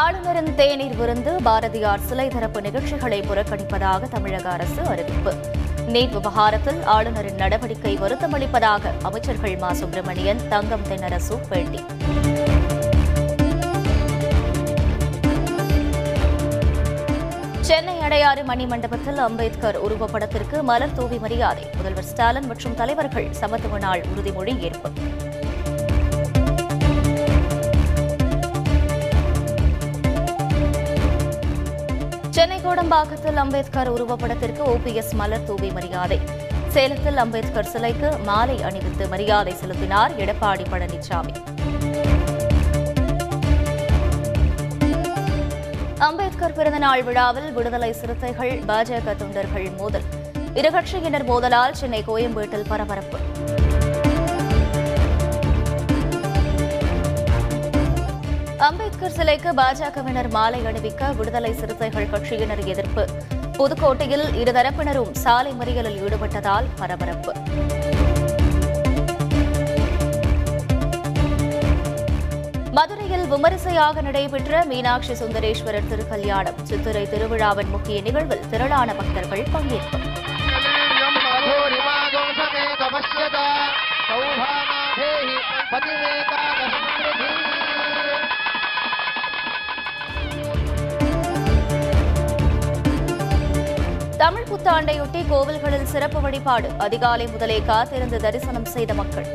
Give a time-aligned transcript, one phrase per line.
[0.00, 5.32] ஆளுநரின் தேநீர் விருந்து பாரதியார் சிலை தரப்பு நிகழ்ச்சிகளை புறக்கணிப்பதாக தமிழக அரசு அறிவிப்பு.
[5.88, 9.72] நீட் விவகாரத்தில் ஆளுநரின் நடவடிக்கை வருத்தமளிப்பதாக அமைச்சர்கள் மா.
[9.72, 11.84] சுப்பிரமணியன் தங்கம் தென்னரசு பேட்டி
[17.60, 21.66] சென்னை அடையாறு மணிமண்டபத்தில் அம்பேத்கர் உருவப்படத்திற்கு மலர் தூவி மரியாதை.
[21.76, 24.90] முதல்வர் ஸ்டாலின் மற்றும் தலைவர்கள் சமத்துவ நாள் உறுதிமொழி ஏற்பு.
[32.76, 36.18] கோடம்பாக்கத்தில் அம்பேத்கர் உருவப்படத்திற்கு ஓபிஎஸ் மலர் தூவி மரியாதை.
[36.74, 41.34] சேலத்தில் அம்பேத்கர் சிலைக்கு மாலை அணிவித்து மரியாதை செலுத்தினார் எடப்பாடி பழனிசாமி
[46.08, 50.06] அம்பேத்கர் பிறந்தநாள் விழாவில் விடுதலை சிறுத்தைகள் பாஜக தொண்டர்கள் மோதல்.
[50.54, 53.20] இரு கட்சியினர் மோதலால் சென்னை கோயம்பேட்டில் பரபரப்பு.
[58.96, 63.02] அம்பேத்கர் சிலைக்கு பாஜகவினர் மாலை அணிவிக்க விடுதலை சிறுத்தைகள் கட்சியினர் எதிர்ப்பு.
[63.58, 67.32] புதுக்கோட்டையில் இருதரப்பினரும் சாலை மறியலில் ஈடுபட்டதால் பரபரப்பு.
[72.78, 76.60] மதுரையில் விமரிசையாக நடைபெற்ற மீனாட்சி சுந்தரேஸ்வரர் திருக்கல்யாணம்.
[76.62, 80.05] சித்திரை திருவிழாவின் முக்கிய நிகழ்வில் திரளான பக்தர்கள் பங்கேற்பு.
[94.26, 96.68] தமிழ் புத்தாண்டையொட்டி கோவில்களில் சிறப்பு வழிபாடு.
[96.78, 99.26] அதிகாலை முதலே காத்திருந்து தரிசனம் செய்த மக்கள்.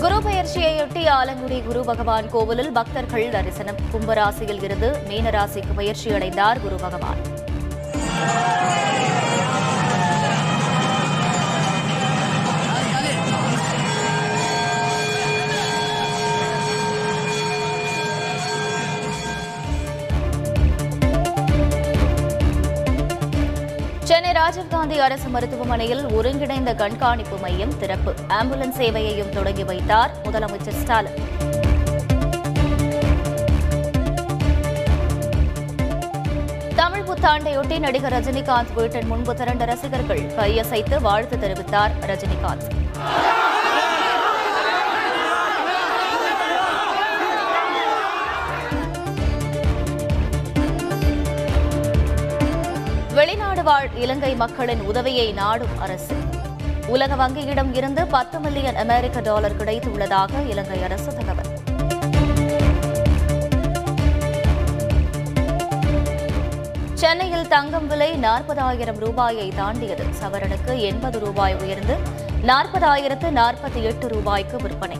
[0.00, 3.76] குரு பெயர்ச்சியையொட்டி ஆலங்குடி குரு பகவான் கோவிலில் பக்தர்கள் தரிசனம்.
[3.92, 7.30] கும்பராசியில் இருந்து மீனராசிக்கு பயிற்சி அடைந்தார் குரு பகவான்.
[24.12, 28.14] சென்னை ராஜீவ்காந்தி அரசு மருத்துவமனையில் ஒருங்கிணைந்த கண்காணிப்பு மையம் திறப்பு.
[28.28, 31.18] ஆம்புலன்ஸ் சேவையையும் தொடங்கி வைத்தார் முதலமைச்சர் ஸ்டாலின்.
[36.74, 42.68] தமிழ் புத்தாண்டையொட்டி நடிகர் ரஜினிகாந்த் வீட்டின் முன்பு திரண்ட ரசிகர்கள் கையசைத்து வாழ்த்து தெரிவித்தார் ரஜினிகாந்த்.
[53.62, 56.14] வாழ் இலங்கை மக்களின் உதவியை நாடும் அரசு.
[56.86, 61.50] உலக வங்கியிடம் இருந்து பத்து மில்லியன் அமெரிக்க டாலர் கிடைத்துள்ளதாக இலங்கை அரசு தகவல்.
[66.94, 70.04] சென்னையில் தங்கம் விலை நாற்பதாயிரம் ரூபாயை தாண்டியது.
[70.22, 71.96] சவரனுக்கு எண்பது ரூபாய் உயர்ந்து
[72.46, 74.98] நாற்பதாயிரத்து நாற்பத்தி எட்டு ரூபாய்க்கு விற்பனை.